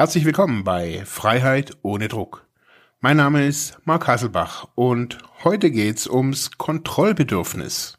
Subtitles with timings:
[0.00, 2.48] Herzlich willkommen bei Freiheit ohne Druck.
[3.00, 7.98] Mein Name ist Mark Hasselbach und heute geht's ums Kontrollbedürfnis.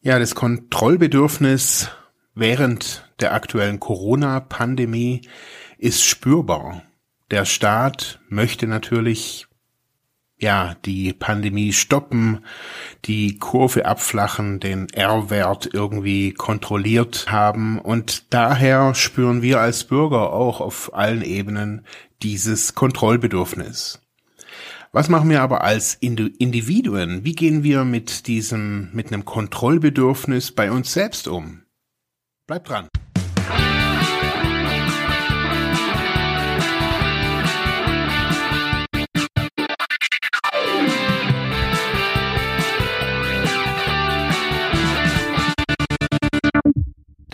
[0.00, 1.90] Ja, das Kontrollbedürfnis
[2.34, 5.28] während der aktuellen Corona-Pandemie
[5.76, 6.82] ist spürbar.
[7.30, 9.47] Der Staat möchte natürlich
[10.40, 12.44] ja, die Pandemie stoppen,
[13.04, 20.60] die Kurve abflachen, den R-Wert irgendwie kontrolliert haben und daher spüren wir als Bürger auch
[20.60, 21.84] auf allen Ebenen
[22.22, 24.00] dieses Kontrollbedürfnis.
[24.92, 27.24] Was machen wir aber als Individuen?
[27.24, 31.62] Wie gehen wir mit diesem, mit einem Kontrollbedürfnis bei uns selbst um?
[32.46, 32.88] Bleibt dran.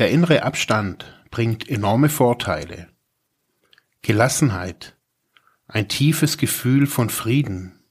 [0.05, 2.89] Der innere Abstand bringt enorme Vorteile.
[4.03, 4.99] Gelassenheit,
[5.67, 7.83] ein tiefes Gefühl von Frieden,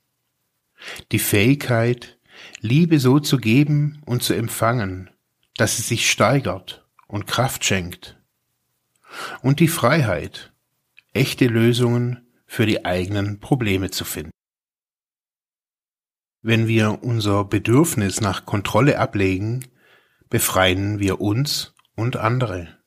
[1.12, 2.20] die Fähigkeit,
[2.60, 5.10] Liebe so zu geben und zu empfangen,
[5.58, 8.22] dass sie sich steigert und Kraft schenkt,
[9.42, 10.54] und die Freiheit,
[11.14, 14.30] echte Lösungen für die eigenen Probleme zu finden.
[16.44, 19.66] Wenn wir unser Bedürfnis nach Kontrolle ablegen,
[20.30, 22.78] befreien wir uns und andere.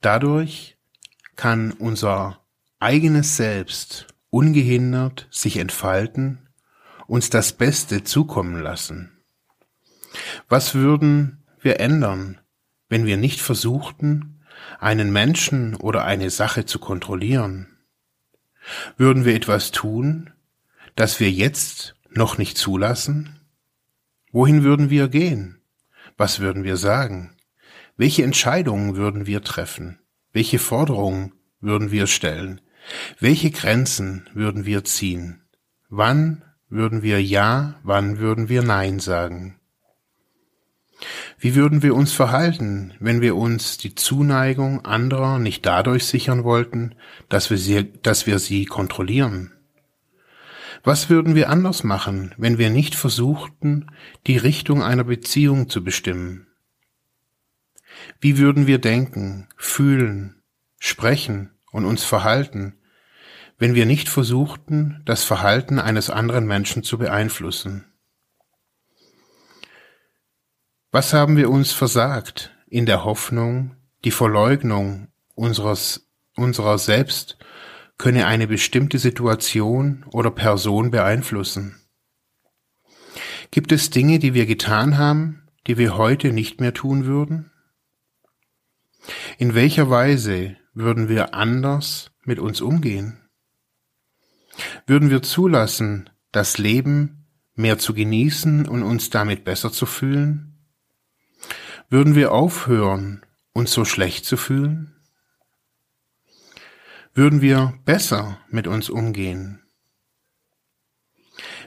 [0.00, 0.76] Dadurch
[1.36, 2.40] kann unser
[2.78, 6.48] eigenes Selbst ungehindert sich entfalten,
[7.06, 9.12] uns das Beste zukommen lassen.
[10.48, 12.40] Was würden wir ändern,
[12.88, 14.40] wenn wir nicht versuchten,
[14.78, 17.78] einen Menschen oder eine Sache zu kontrollieren?
[18.96, 20.30] Würden wir etwas tun,
[20.96, 23.40] das wir jetzt noch nicht zulassen?
[24.32, 25.60] Wohin würden wir gehen?
[26.16, 27.35] Was würden wir sagen?
[27.96, 29.98] Welche Entscheidungen würden wir treffen?
[30.32, 32.60] Welche Forderungen würden wir stellen?
[33.18, 35.42] Welche Grenzen würden wir ziehen?
[35.88, 39.58] Wann würden wir Ja, wann würden wir Nein sagen?
[41.38, 46.94] Wie würden wir uns verhalten, wenn wir uns die Zuneigung anderer nicht dadurch sichern wollten,
[47.28, 49.52] dass wir sie, dass wir sie kontrollieren?
[50.84, 53.86] Was würden wir anders machen, wenn wir nicht versuchten,
[54.26, 56.45] die Richtung einer Beziehung zu bestimmen?
[58.20, 60.42] Wie würden wir denken, fühlen,
[60.78, 62.78] sprechen und uns verhalten,
[63.58, 67.84] wenn wir nicht versuchten, das Verhalten eines anderen Menschen zu beeinflussen?
[70.90, 77.38] Was haben wir uns versagt in der Hoffnung, die Verleugnung unseres, unserer selbst
[77.98, 81.80] könne eine bestimmte Situation oder Person beeinflussen?
[83.50, 87.50] Gibt es Dinge, die wir getan haben, die wir heute nicht mehr tun würden?
[89.38, 93.20] In welcher Weise würden wir anders mit uns umgehen?
[94.86, 100.58] Würden wir zulassen, das Leben mehr zu genießen und uns damit besser zu fühlen?
[101.88, 104.96] Würden wir aufhören, uns so schlecht zu fühlen?
[107.14, 109.62] Würden wir besser mit uns umgehen?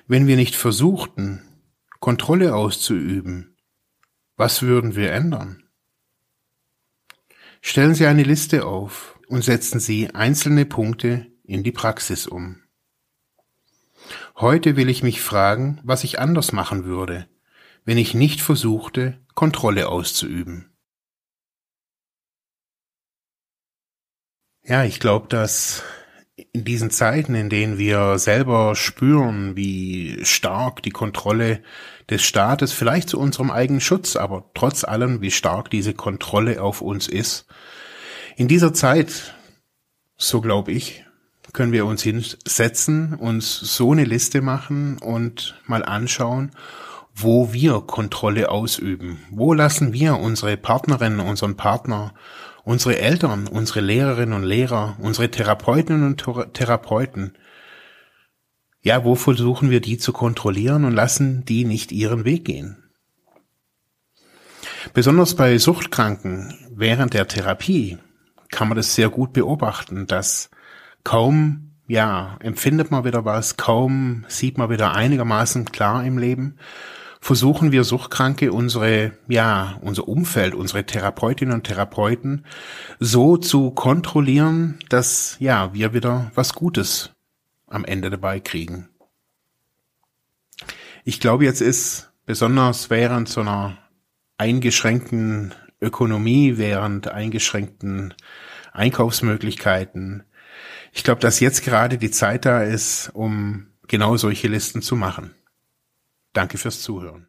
[0.07, 1.43] Wenn wir nicht versuchten,
[1.99, 3.57] Kontrolle auszuüben,
[4.35, 5.68] was würden wir ändern?
[7.61, 12.61] Stellen Sie eine Liste auf und setzen Sie einzelne Punkte in die Praxis um.
[14.35, 17.27] Heute will ich mich fragen, was ich anders machen würde,
[17.83, 20.69] wenn ich nicht versuchte, Kontrolle auszuüben.
[24.63, 25.83] Ja, ich glaube, dass
[26.51, 31.61] in diesen Zeiten, in denen wir selber spüren, wie stark die Kontrolle
[32.09, 36.81] des Staates, vielleicht zu unserem eigenen Schutz, aber trotz allem, wie stark diese Kontrolle auf
[36.81, 37.45] uns ist,
[38.35, 39.35] in dieser Zeit,
[40.17, 41.05] so glaube ich,
[41.53, 46.51] können wir uns hinsetzen, uns so eine Liste machen und mal anschauen,
[47.13, 49.19] wo wir Kontrolle ausüben.
[49.29, 52.13] Wo lassen wir unsere Partnerinnen, unseren Partner
[52.63, 57.37] unsere Eltern, unsere Lehrerinnen und Lehrer, unsere Therapeutinnen und Therapeuten,
[58.81, 62.89] ja, wo versuchen wir die zu kontrollieren und lassen die nicht ihren Weg gehen?
[64.93, 67.97] Besonders bei Suchtkranken während der Therapie
[68.49, 70.49] kann man das sehr gut beobachten, dass
[71.03, 76.57] kaum, ja, empfindet man wieder was, kaum sieht man wieder einigermaßen klar im Leben
[77.19, 82.45] versuchen wir Suchtkranke unsere, ja, unser Umfeld, unsere Therapeutinnen und Therapeuten
[82.99, 87.11] so zu kontrollieren, dass, ja, wir wieder was Gutes
[87.67, 88.89] am Ende dabei kriegen.
[91.03, 93.77] Ich glaube, jetzt ist besonders während so einer
[94.37, 98.13] eingeschränkten Ökonomie, während eingeschränkten
[98.71, 100.23] Einkaufsmöglichkeiten.
[100.91, 105.33] Ich glaube, dass jetzt gerade die Zeit da ist, um genau solche Listen zu machen.
[106.33, 107.27] Danke fürs Zuhören.